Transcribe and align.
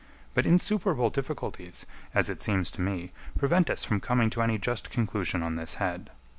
But 0.33 0.47
insuperable 0.47 1.11
difficulties, 1.11 1.85
as 2.15 2.27
it 2.27 2.41
seems 2.41 2.71
to 2.71 2.81
me, 2.81 3.11
prevent 3.37 3.69
us 3.69 3.83
from 3.85 3.99
coming 3.99 4.31
to 4.31 4.41
any 4.41 4.57
just 4.57 4.89
conclusion 4.89 5.43
on 5.43 5.57
this 5.57 5.75
head. 5.75 6.09